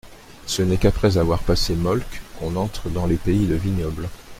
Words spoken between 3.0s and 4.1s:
les pays de vignobles.